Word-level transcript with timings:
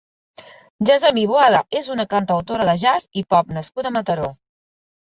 Gessamí 0.89 1.25
Boada 1.33 1.61
és 1.81 1.91
una 1.97 2.07
cantautora 2.17 2.67
de 2.73 2.77
jazz 2.87 3.09
i 3.23 3.27
pop 3.37 3.57
nascuda 3.61 3.95
a 3.95 3.99
Mataró. 4.01 4.37